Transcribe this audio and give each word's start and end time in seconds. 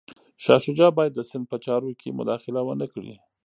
شاه 0.43 0.59
شجاع 0.65 0.91
باید 0.97 1.11
د 1.15 1.19
سند 1.29 1.45
په 1.51 1.57
چارو 1.65 1.97
کي 2.01 2.09
مداخله 2.19 2.61
ونه 2.65 2.87
کړي. 2.93 3.15